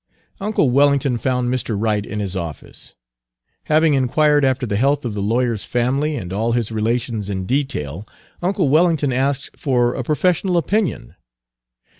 Uncle 0.39 0.71
Wellington 0.71 1.19
found 1.19 1.53
Mr. 1.53 1.75
Wright 1.79 2.03
in 2.07 2.19
his 2.19 2.35
office. 2.35 2.95
Having 3.65 3.93
inquired 3.93 4.43
after 4.43 4.65
the 4.65 4.75
health 4.75 5.05
of 5.05 5.13
the 5.13 5.21
lawyer's 5.21 5.63
family 5.63 6.15
and 6.15 6.33
all 6.33 6.53
his 6.53 6.71
relations 6.71 7.29
in 7.29 7.45
detail, 7.45 8.07
uncle 8.41 8.67
Wellington 8.69 9.13
asked 9.13 9.55
for 9.55 9.93
a 9.93 10.03
professional 10.03 10.57
opinion. 10.57 11.13